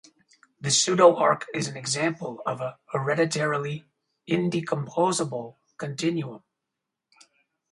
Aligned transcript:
The 0.59 0.71
pseudo-arc 0.71 1.45
is 1.53 1.67
an 1.67 1.77
example 1.77 2.41
of 2.43 2.59
a 2.59 2.79
hereditarily 2.91 3.85
indecomposable 4.27 5.57
continuum. 5.77 6.41